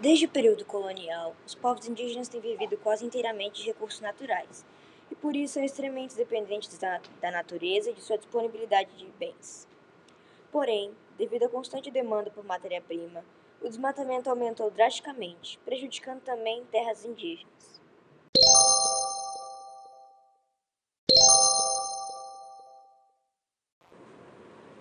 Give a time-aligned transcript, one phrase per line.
[0.00, 4.64] Desde o período colonial, os povos indígenas têm vivido quase inteiramente de recursos naturais,
[5.10, 9.68] e por isso são extremamente dependentes da, da natureza e de sua disponibilidade de bens.
[10.50, 13.22] Porém, devido à constante demanda por matéria-prima,
[13.60, 17.78] o desmatamento aumentou drasticamente, prejudicando também terras indígenas.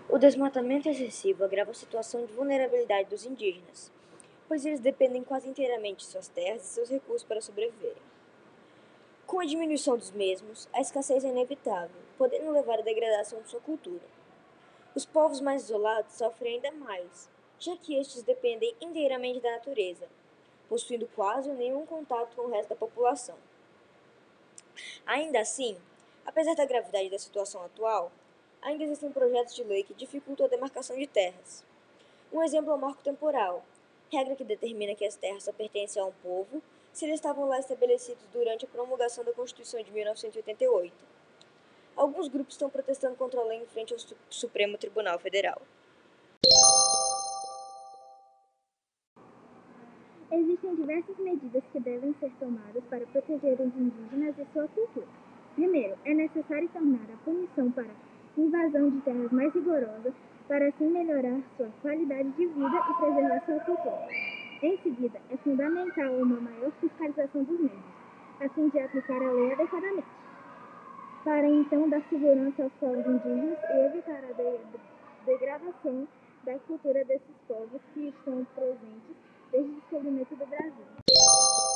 [0.07, 3.91] O desmatamento excessivo agrava a situação de vulnerabilidade dos indígenas,
[4.49, 8.02] pois eles dependem quase inteiramente de suas terras e seus recursos para sobreviverem.
[9.27, 13.62] Com a diminuição dos mesmos, a escassez é inevitável, podendo levar à degradação de sua
[13.62, 14.03] cultura.
[14.95, 20.09] Os povos mais isolados sofrem ainda mais, já que estes dependem inteiramente da natureza,
[20.67, 23.38] possuindo quase nenhum contato com o resto da população.
[25.06, 25.78] Ainda assim,
[26.25, 28.11] apesar da gravidade da situação atual,
[28.63, 31.63] ainda existem projetos de lei que dificultam a demarcação de terras.
[32.34, 33.63] Um exemplo é o marco temporal,
[34.11, 37.59] regra que determina que as terras só pertencem a um povo se eles estavam lá
[37.59, 40.93] estabelecidos durante a promulgação da Constituição de 1988.
[41.95, 45.61] Alguns grupos estão protestando contra a lei em frente ao Supremo Tribunal Federal.
[50.31, 55.07] Existem diversas medidas que devem ser tomadas para proteger os indígenas e sua cultura.
[55.55, 57.89] Primeiro, é necessário tornar a punição para
[58.38, 60.13] invasão de terras mais rigorosa
[60.50, 64.08] para assim melhorar sua qualidade de vida e preservar sua cultura.
[64.64, 67.83] Em seguida, é fundamental uma maior fiscalização dos mesmos,
[68.41, 70.08] a fim de aplicar a lei adequadamente,
[71.23, 74.80] para então dar segurança aos povos indígenas e evitar a de
[75.25, 76.08] degradação
[76.44, 79.16] da cultura desses povos que estão presentes
[79.52, 81.69] desde o descobrimento do Brasil.